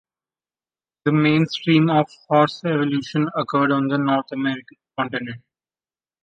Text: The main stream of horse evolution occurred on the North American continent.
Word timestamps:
The 1.05 1.11
main 1.11 1.45
stream 1.45 1.87
of 1.91 2.09
horse 2.27 2.63
evolution 2.65 3.29
occurred 3.35 3.71
on 3.71 3.87
the 3.87 3.99
North 3.99 4.31
American 4.31 4.77
continent. 4.97 5.43